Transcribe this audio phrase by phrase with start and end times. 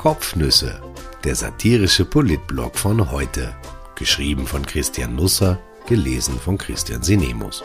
[0.00, 0.80] Kopfnüsse,
[1.24, 3.54] der satirische Politblog von heute.
[3.96, 7.62] Geschrieben von Christian Nusser, gelesen von Christian Sinemus.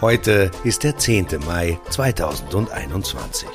[0.00, 1.28] Heute ist der 10.
[1.46, 3.48] Mai 2021.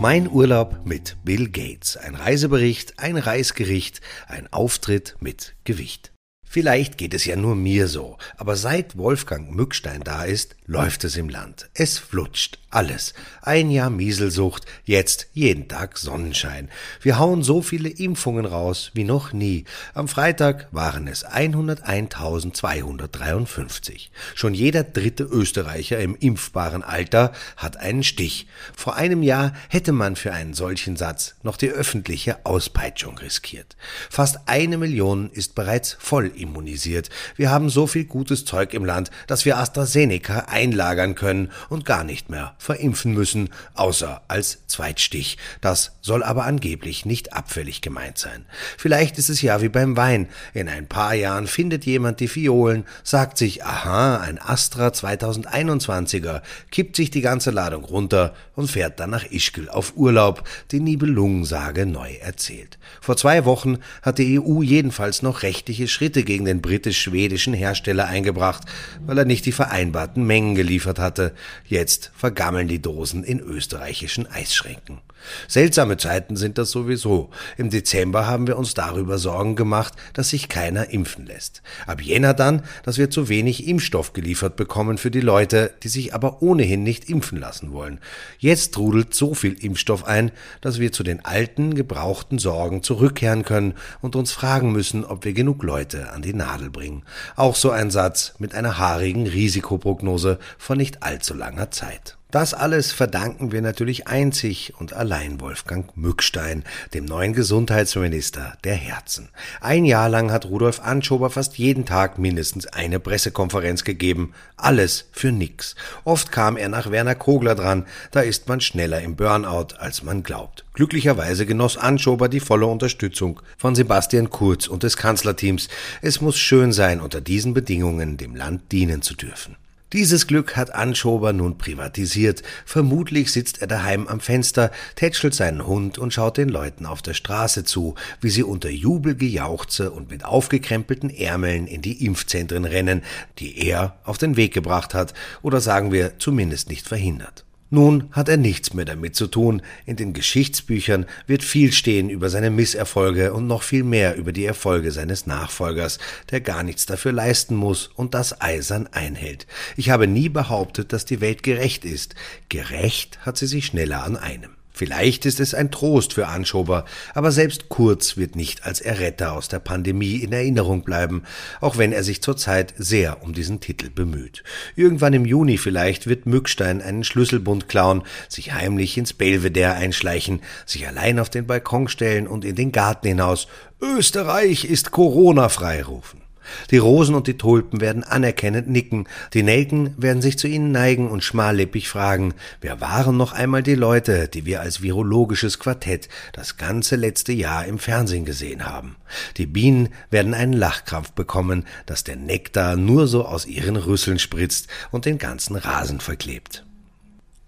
[0.00, 1.98] Mein Urlaub mit Bill Gates.
[1.98, 6.15] Ein Reisebericht, ein Reisgericht, ein Auftritt mit Gewicht.
[6.56, 11.18] Vielleicht geht es ja nur mir so, aber seit Wolfgang Mückstein da ist, läuft es
[11.18, 11.68] im Land.
[11.74, 13.14] Es flutscht alles.
[13.40, 16.68] Ein Jahr Mieselsucht, jetzt jeden Tag Sonnenschein.
[17.00, 19.64] Wir hauen so viele Impfungen raus wie noch nie.
[19.94, 24.10] Am Freitag waren es 101.253.
[24.34, 28.46] Schon jeder dritte Österreicher im impfbaren Alter hat einen Stich.
[28.76, 33.74] Vor einem Jahr hätte man für einen solchen Satz noch die öffentliche Auspeitschung riskiert.
[34.10, 37.08] Fast eine Million ist bereits voll immunisiert.
[37.36, 42.04] Wir haben so viel gutes Zeug im Land, dass wir AstraZeneca einlagern können und gar
[42.04, 45.38] nicht mehr verimpfen müssen, außer als Zweitstich.
[45.60, 48.44] Das soll aber angeblich nicht abfällig gemeint sein.
[48.76, 50.28] Vielleicht ist es ja wie beim Wein.
[50.52, 56.96] In ein paar Jahren findet jemand die Fiolen, sagt sich, aha, ein Astra 2021er, kippt
[56.96, 62.14] sich die ganze Ladung runter und fährt dann nach Ischgl auf Urlaub, die Nibelungensage neu
[62.14, 62.78] erzählt.
[63.00, 68.64] Vor zwei Wochen hat die EU jedenfalls noch rechtliche Schritte gegen den britisch-schwedischen Hersteller eingebracht,
[69.06, 71.32] weil er nicht die vereinbarten Mengen geliefert hatte.
[71.64, 72.10] Jetzt
[72.56, 75.00] vergammeln die Dosen in österreichischen Eisschränken.
[75.48, 77.30] Seltsame Zeiten sind das sowieso.
[77.56, 81.62] Im Dezember haben wir uns darüber Sorgen gemacht, dass sich keiner impfen lässt.
[81.86, 86.14] Ab Jänner dann, dass wir zu wenig Impfstoff geliefert bekommen für die Leute, die sich
[86.14, 87.98] aber ohnehin nicht impfen lassen wollen.
[88.38, 93.74] Jetzt trudelt so viel Impfstoff ein, dass wir zu den alten, gebrauchten Sorgen zurückkehren können
[94.00, 97.02] und uns fragen müssen, ob wir genug Leute an die Nadel bringen.
[97.34, 102.16] Auch so ein Satz mit einer haarigen Risikoprognose von nicht allzu langer Zeit.
[102.36, 109.30] Das alles verdanken wir natürlich einzig und allein Wolfgang Mückstein, dem neuen Gesundheitsminister der Herzen.
[109.62, 114.34] Ein Jahr lang hat Rudolf Anschober fast jeden Tag mindestens eine Pressekonferenz gegeben.
[114.58, 115.76] Alles für nix.
[116.04, 117.86] Oft kam er nach Werner Kogler dran.
[118.10, 120.66] Da ist man schneller im Burnout, als man glaubt.
[120.74, 125.70] Glücklicherweise genoss Anschober die volle Unterstützung von Sebastian Kurz und des Kanzlerteams.
[126.02, 129.56] Es muss schön sein, unter diesen Bedingungen dem Land dienen zu dürfen.
[129.92, 132.42] Dieses Glück hat Anschober nun privatisiert.
[132.64, 137.14] Vermutlich sitzt er daheim am Fenster, tätschelt seinen Hund und schaut den Leuten auf der
[137.14, 143.02] Straße zu, wie sie unter Jubelgejauchze und mit aufgekrempelten Ärmeln in die Impfzentren rennen,
[143.38, 147.45] die er auf den Weg gebracht hat oder sagen wir zumindest nicht verhindert.
[147.68, 149.60] Nun hat er nichts mehr damit zu tun.
[149.86, 154.44] In den Geschichtsbüchern wird viel stehen über seine Misserfolge und noch viel mehr über die
[154.44, 155.98] Erfolge seines Nachfolgers,
[156.30, 159.46] der gar nichts dafür leisten muss und das eisern einhält.
[159.76, 162.14] Ich habe nie behauptet, dass die Welt gerecht ist.
[162.48, 164.55] Gerecht hat sie sich schneller an einem.
[164.76, 169.48] Vielleicht ist es ein Trost für Anschober, aber selbst Kurz wird nicht als Erretter aus
[169.48, 171.22] der Pandemie in Erinnerung bleiben,
[171.62, 174.44] auch wenn er sich zurzeit sehr um diesen Titel bemüht.
[174.74, 180.86] Irgendwann im Juni vielleicht wird Mückstein einen Schlüsselbund klauen, sich heimlich ins Belvedere einschleichen, sich
[180.86, 183.48] allein auf den Balkon stellen und in den Garten hinaus
[183.80, 186.25] Österreich ist Corona-frei rufen.
[186.70, 191.10] Die Rosen und die Tulpen werden anerkennend nicken, die Nelken werden sich zu ihnen neigen
[191.10, 196.56] und schmallippig fragen, wer waren noch einmal die Leute, die wir als virologisches Quartett das
[196.56, 198.96] ganze letzte Jahr im Fernsehen gesehen haben.
[199.36, 204.68] Die Bienen werden einen Lachkrampf bekommen, dass der Nektar nur so aus ihren Rüsseln spritzt
[204.90, 206.64] und den ganzen Rasen verklebt.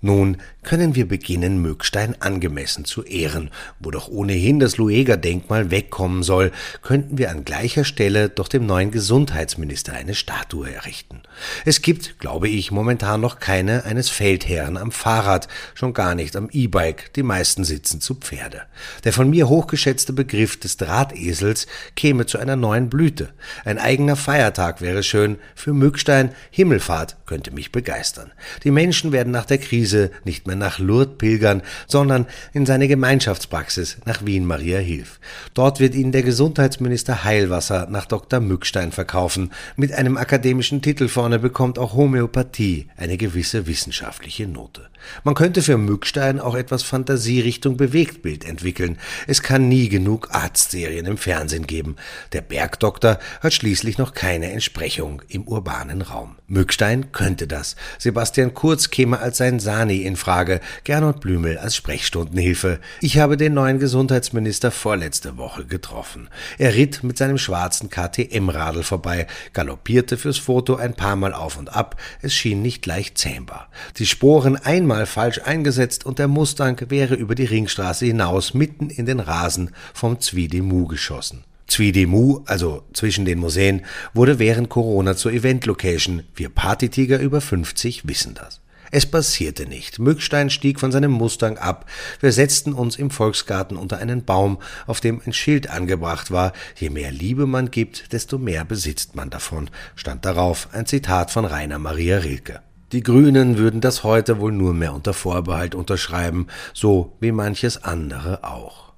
[0.00, 0.36] Nun
[0.68, 3.48] können wir beginnen, Mückstein angemessen zu ehren.
[3.80, 6.52] Wo doch ohnehin das Lueger-Denkmal wegkommen soll,
[6.82, 11.22] könnten wir an gleicher Stelle doch dem neuen Gesundheitsminister eine Statue errichten.
[11.64, 16.50] Es gibt, glaube ich, momentan noch keine eines Feldherrn am Fahrrad, schon gar nicht am
[16.52, 18.60] E-Bike, die meisten sitzen zu Pferde.
[19.04, 21.66] Der von mir hochgeschätzte Begriff des Drahtesels
[21.96, 23.30] käme zu einer neuen Blüte.
[23.64, 28.32] Ein eigener Feiertag wäre schön, für Mückstein Himmelfahrt könnte mich begeistern.
[28.64, 33.98] Die Menschen werden nach der Krise nicht mehr nach Lourdes pilgern, sondern in seine Gemeinschaftspraxis
[34.04, 35.20] nach Wien Maria Hilf.
[35.54, 38.40] Dort wird ihnen der Gesundheitsminister Heilwasser nach Dr.
[38.40, 39.50] Mückstein verkaufen.
[39.76, 44.88] Mit einem akademischen Titel vorne bekommt auch Homöopathie eine gewisse wissenschaftliche Note.
[45.24, 48.98] Man könnte für Mückstein auch etwas Fantasie Richtung Bewegtbild entwickeln.
[49.26, 51.96] Es kann nie genug Arztserien im Fernsehen geben.
[52.32, 56.36] Der Bergdoktor hat schließlich noch keine Entsprechung im urbanen Raum.
[56.46, 57.76] Mückstein könnte das.
[57.98, 62.78] Sebastian Kurz käme als sein Sani in Frage Tage Gernot Blümel als Sprechstundenhilfe.
[63.00, 66.28] Ich habe den neuen Gesundheitsminister vorletzte Woche getroffen.
[66.58, 71.74] Er ritt mit seinem schwarzen KTM-Radl vorbei, galoppierte fürs Foto ein paar Mal auf und
[71.74, 72.00] ab.
[72.22, 73.68] Es schien nicht leicht zähmbar.
[73.96, 79.06] Die Sporen einmal falsch eingesetzt und der Mustang wäre über die Ringstraße hinaus mitten in
[79.06, 81.42] den Rasen vom Zwiedemu geschossen.
[81.66, 83.84] Zwiedemu, also zwischen den Museen,
[84.14, 86.22] wurde während Corona zur Event-Location.
[86.36, 88.60] Wir Partytiger über 50 wissen das.
[88.90, 89.98] Es passierte nicht.
[89.98, 91.86] Mückstein stieg von seinem Mustang ab.
[92.20, 96.52] Wir setzten uns im Volksgarten unter einen Baum, auf dem ein Schild angebracht war.
[96.76, 101.44] Je mehr Liebe man gibt, desto mehr besitzt man davon, stand darauf ein Zitat von
[101.44, 102.60] Rainer Maria Rilke.
[102.92, 108.44] Die Grünen würden das heute wohl nur mehr unter Vorbehalt unterschreiben, so wie manches andere
[108.44, 108.94] auch.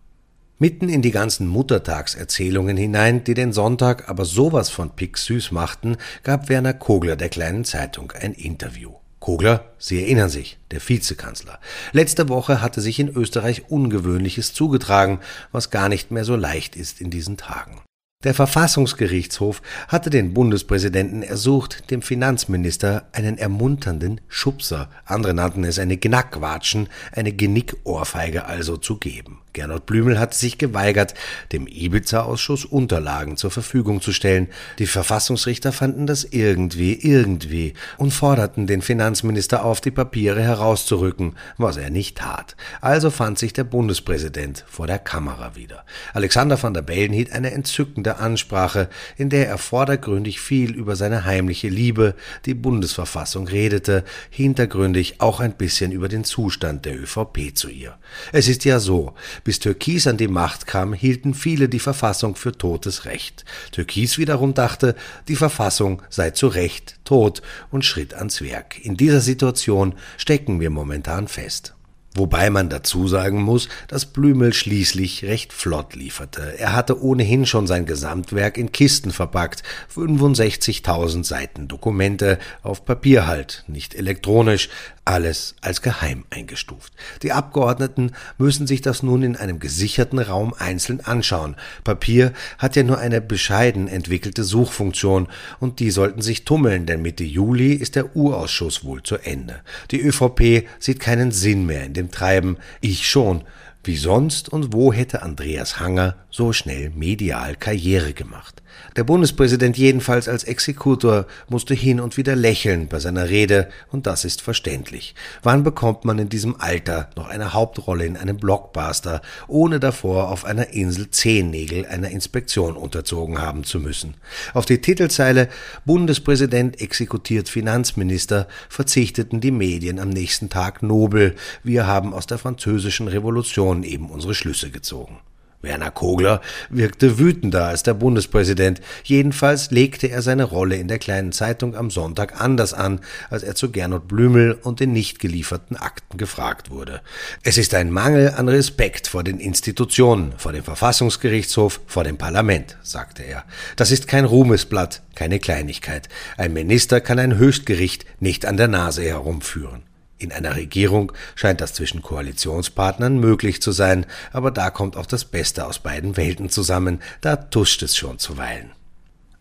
[0.60, 6.48] Mitten in die ganzen Muttertagserzählungen hinein, die den Sonntag aber sowas von süß machten, gab
[6.48, 8.92] Werner Kogler der kleinen Zeitung ein Interview.
[9.30, 11.60] Kogler, Sie erinnern sich, der Vizekanzler.
[11.92, 15.20] Letzte Woche hatte sich in Österreich Ungewöhnliches zugetragen,
[15.52, 17.80] was gar nicht mehr so leicht ist in diesen Tagen.
[18.22, 25.96] Der Verfassungsgerichtshof hatte den Bundespräsidenten ersucht, dem Finanzminister einen ermunternden Schubser, andere nannten es eine
[25.96, 29.40] Gnackwatschen, eine Genickohrfeige also zu geben.
[29.52, 31.14] Gernot Blümel hatte sich geweigert,
[31.52, 34.48] dem Ibiza-Ausschuss Unterlagen zur Verfügung zu stellen.
[34.78, 41.78] Die Verfassungsrichter fanden das irgendwie, irgendwie und forderten den Finanzminister auf, die Papiere herauszurücken, was
[41.78, 42.54] er nicht tat.
[42.80, 45.84] Also fand sich der Bundespräsident vor der Kamera wieder.
[46.12, 51.24] Alexander van der Bellen hielt eine entzückende Ansprache, in der er vordergründig viel über seine
[51.24, 52.14] heimliche Liebe,
[52.46, 57.98] die Bundesverfassung redete, hintergründig auch ein bisschen über den Zustand der ÖVP zu ihr.
[58.32, 59.14] Es ist ja so,
[59.44, 63.44] bis Türkis an die Macht kam, hielten viele die Verfassung für totes Recht.
[63.72, 64.94] Türkis wiederum dachte,
[65.28, 68.84] die Verfassung sei zu Recht tot und schritt ans Werk.
[68.84, 71.74] In dieser Situation stecken wir momentan fest.
[72.14, 76.58] Wobei man dazu sagen muss, dass Blümel schließlich recht flott lieferte.
[76.58, 79.62] Er hatte ohnehin schon sein Gesamtwerk in Kisten verpackt,
[79.94, 84.70] 65.000 Seiten Dokumente, auf Papier halt, nicht elektronisch,
[85.10, 86.92] alles als geheim eingestuft.
[87.24, 91.56] Die Abgeordneten müssen sich das nun in einem gesicherten Raum einzeln anschauen.
[91.82, 95.26] Papier hat ja nur eine bescheiden entwickelte Suchfunktion
[95.58, 99.62] und die sollten sich tummeln, denn Mitte Juli ist der Urausschuss wohl zu Ende.
[99.90, 103.42] Die ÖVP sieht keinen Sinn mehr in dem Treiben, ich schon.
[103.82, 108.62] Wie sonst und wo hätte Andreas Hanger so schnell medial Karriere gemacht?
[108.96, 114.24] Der Bundespräsident jedenfalls als Exekutor musste hin und wieder lächeln bei seiner Rede, und das
[114.24, 115.14] ist verständlich.
[115.42, 120.44] Wann bekommt man in diesem Alter noch eine Hauptrolle in einem Blockbuster, ohne davor auf
[120.44, 124.14] einer Insel Zehennägel einer Inspektion unterzogen haben zu müssen?
[124.54, 125.48] Auf die Titelzeile
[125.84, 131.36] Bundespräsident exekutiert Finanzminister verzichteten die Medien am nächsten Tag nobel.
[131.62, 135.18] Wir haben aus der französischen Revolution eben unsere Schlüsse gezogen.
[135.62, 136.40] Werner Kogler
[136.70, 138.80] wirkte wütender als der Bundespräsident.
[139.04, 143.54] Jedenfalls legte er seine Rolle in der kleinen Zeitung am Sonntag anders an, als er
[143.54, 147.02] zu Gernot Blümel und den nicht gelieferten Akten gefragt wurde.
[147.42, 152.78] Es ist ein Mangel an Respekt vor den Institutionen, vor dem Verfassungsgerichtshof, vor dem Parlament,
[152.82, 153.44] sagte er.
[153.76, 156.08] Das ist kein Ruhmesblatt, keine Kleinigkeit.
[156.38, 159.89] Ein Minister kann ein Höchstgericht nicht an der Nase herumführen.
[160.20, 165.24] In einer Regierung scheint das zwischen Koalitionspartnern möglich zu sein, aber da kommt auch das
[165.24, 168.70] Beste aus beiden Welten zusammen, da tuscht es schon zuweilen.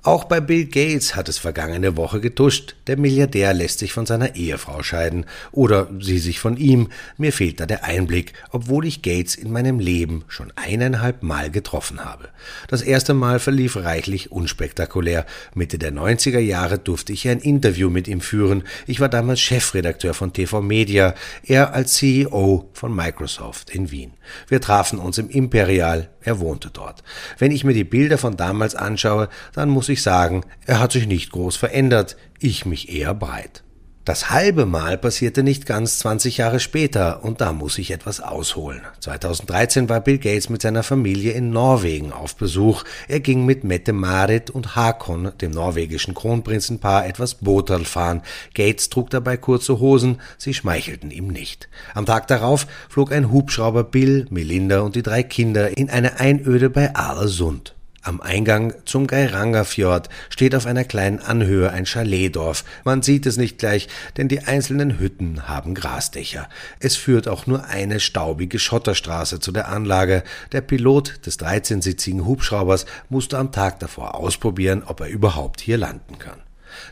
[0.01, 2.75] Auch bei Bill Gates hat es vergangene Woche getuscht.
[2.87, 6.87] Der Milliardär lässt sich von seiner Ehefrau scheiden oder sie sich von ihm.
[7.17, 12.05] Mir fehlt da der Einblick, obwohl ich Gates in meinem Leben schon eineinhalb Mal getroffen
[12.05, 12.29] habe.
[12.69, 15.25] Das erste Mal verlief reichlich unspektakulär.
[15.53, 18.63] Mitte der 90er Jahre durfte ich ein Interview mit ihm führen.
[18.87, 21.13] Ich war damals Chefredakteur von TV Media,
[21.43, 24.13] er als CEO von Microsoft in Wien.
[24.48, 27.03] Wir trafen uns im Imperial, er wohnte dort.
[27.38, 31.07] Wenn ich mir die Bilder von damals anschaue, dann muss ich sagen, er hat sich
[31.07, 33.63] nicht groß verändert, ich mich eher breit.
[34.09, 38.81] Das halbe Mal passierte nicht ganz 20 Jahre später und da muss ich etwas ausholen.
[39.01, 42.85] 2013 war Bill Gates mit seiner Familie in Norwegen auf Besuch.
[43.07, 48.23] Er ging mit Mette Marit und Hakon, dem norwegischen Kronprinzenpaar, etwas Boterl fahren.
[48.55, 51.69] Gates trug dabei kurze Hosen, sie schmeichelten ihm nicht.
[51.93, 56.71] Am Tag darauf flog ein Hubschrauber Bill, Melinda und die drei Kinder in eine Einöde
[56.71, 57.75] bei Arlesund.
[58.01, 62.63] Am Eingang zum Geiranger-Fjord steht auf einer kleinen Anhöhe ein Chaletdorf.
[62.85, 66.47] Man sieht es nicht gleich, denn die einzelnen Hütten haben Grasdächer.
[66.79, 70.23] Es führt auch nur eine staubige Schotterstraße zu der Anlage.
[70.53, 76.17] Der Pilot des 13-sitzigen Hubschraubers musste am Tag davor ausprobieren, ob er überhaupt hier landen
[76.19, 76.39] kann.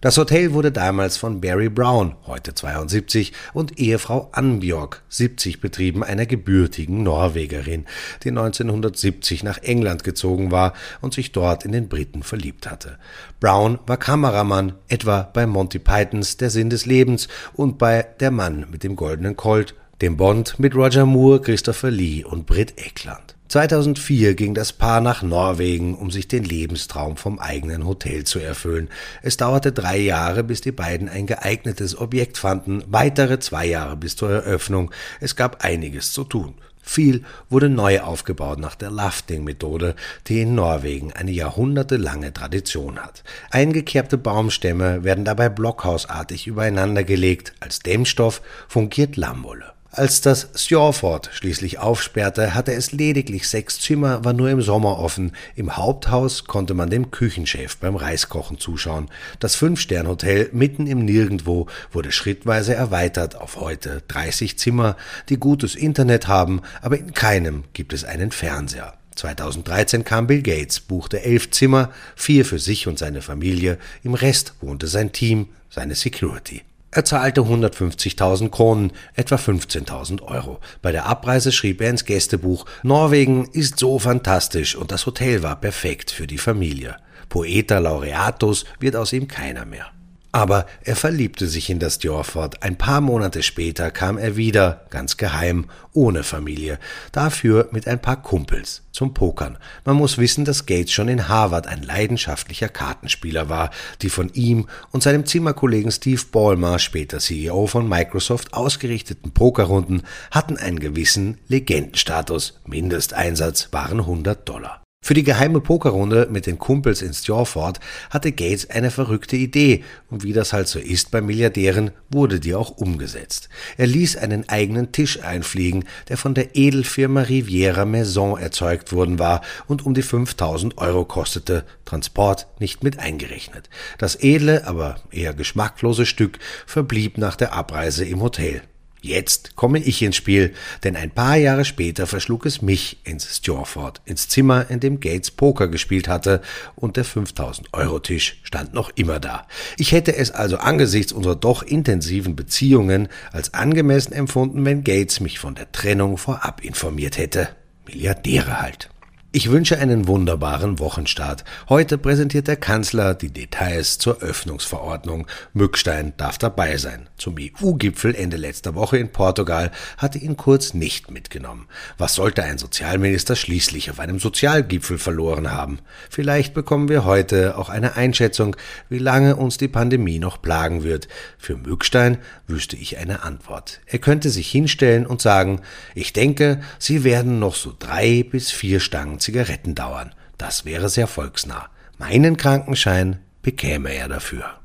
[0.01, 6.25] Das Hotel wurde damals von Barry Brown, heute 72, und Ehefrau Anbjörg, 70, betrieben, einer
[6.25, 7.85] gebürtigen Norwegerin,
[8.23, 12.97] die 1970 nach England gezogen war und sich dort in den Briten verliebt hatte.
[13.39, 18.67] Brown war Kameramann, etwa bei Monty Pythons Der Sinn des Lebens und bei Der Mann
[18.71, 23.36] mit dem goldenen Colt, dem Bond mit Roger Moore, Christopher Lee und Britt Eckland.
[23.47, 28.89] 2004 ging das Paar nach Norwegen, um sich den Lebenstraum vom eigenen Hotel zu erfüllen.
[29.21, 34.15] Es dauerte drei Jahre, bis die beiden ein geeignetes Objekt fanden, weitere zwei Jahre bis
[34.15, 34.91] zur Eröffnung.
[35.21, 36.55] Es gab einiges zu tun.
[36.87, 39.95] Viel wurde neu aufgebaut nach der Lafting-Methode,
[40.27, 43.23] die in Norwegen eine jahrhundertelange Tradition hat.
[43.51, 47.53] Eingekerbte Baumstämme werden dabei blockhausartig übereinandergelegt.
[47.59, 49.76] Als Dämmstoff fungiert Lammwolle.
[49.97, 55.31] Als das Stjorfort schließlich aufsperrte, hatte es lediglich sechs Zimmer, war nur im Sommer offen.
[55.55, 59.09] Im Haupthaus konnte man dem Küchenchef beim Reiskochen zuschauen.
[59.39, 64.97] Das Fünf-Stern-Hotel mitten im Nirgendwo wurde schrittweise erweitert auf heute 30 Zimmer,
[65.29, 68.93] die gutes Internet haben, aber in keinem gibt es einen Fernseher.
[69.15, 74.53] 2013 kam Bill Gates, buchte elf Zimmer, vier für sich und seine Familie, im Rest
[74.61, 76.61] wohnte sein Team, seine Security.
[76.91, 80.59] Er zahlte 150.000 Kronen, etwa 15.000 Euro.
[80.81, 85.57] Bei der Abreise schrieb er ins Gästebuch, Norwegen ist so fantastisch und das Hotel war
[85.57, 86.95] perfekt für die Familie.
[87.29, 89.91] Poeta laureatus wird aus ihm keiner mehr.
[90.31, 92.61] Aber er verliebte sich in das Djorford.
[92.63, 96.79] Ein paar Monate später kam er wieder, ganz geheim, ohne Familie,
[97.11, 99.57] dafür mit ein paar Kumpels zum Pokern.
[99.85, 103.71] Man muss wissen, dass Gates schon in Harvard ein leidenschaftlicher Kartenspieler war.
[104.01, 110.57] Die von ihm und seinem Zimmerkollegen Steve Ballmer, später CEO von Microsoft, ausgerichteten Pokerrunden hatten
[110.57, 112.59] einen gewissen Legendenstatus.
[112.65, 114.81] Mindesteinsatz waren 100 Dollar.
[115.07, 120.23] Für die geheime Pokerrunde mit den Kumpels in Stjorford hatte Gates eine verrückte Idee und
[120.23, 123.47] wie das halt so ist bei Milliardären, wurde die auch umgesetzt.
[123.77, 129.43] Er ließ einen eigenen Tisch einfliegen, der von der Edelfirma Riviera Maison erzeugt worden war
[129.67, 133.69] und um die 5000 Euro kostete, Transport nicht mit eingerechnet.
[133.97, 138.61] Das edle, aber eher geschmacklose Stück verblieb nach der Abreise im Hotel.
[139.01, 144.01] Jetzt komme ich ins Spiel, denn ein paar Jahre später verschlug es mich ins Stjorford,
[144.05, 146.41] ins Zimmer, in dem Gates Poker gespielt hatte,
[146.75, 149.47] und der 5000-Euro-Tisch stand noch immer da.
[149.77, 155.39] Ich hätte es also angesichts unserer doch intensiven Beziehungen als angemessen empfunden, wenn Gates mich
[155.39, 157.49] von der Trennung vorab informiert hätte.
[157.85, 158.89] Milliardäre halt.
[159.33, 161.43] Ich wünsche einen wunderbaren Wochenstart.
[161.67, 165.27] Heute präsentiert der Kanzler die Details zur Öffnungsverordnung.
[165.51, 167.09] Mückstein darf dabei sein.
[167.17, 171.67] Zum EU-Gipfel Ende letzter Woche in Portugal hatte ihn Kurz nicht mitgenommen.
[171.97, 175.79] Was sollte ein Sozialminister schließlich auf einem Sozialgipfel verloren haben?
[176.09, 178.55] Vielleicht bekommen wir heute auch eine Einschätzung,
[178.87, 181.09] wie lange uns die Pandemie noch plagen wird.
[181.37, 183.81] Für Mückstein wüsste ich eine Antwort.
[183.87, 185.59] Er könnte sich hinstellen und sagen,
[185.95, 190.13] ich denke, Sie werden noch so drei bis vier Stangen Zigaretten dauern.
[190.37, 191.69] Das wäre sehr volksnah.
[191.97, 194.59] Meinen Krankenschein bekäme er dafür.